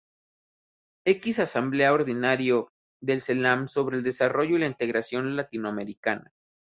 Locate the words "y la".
4.55-4.65